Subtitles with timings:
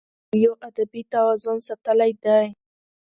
[0.27, 2.43] کویلیو ادبي توازن ساتلی دی.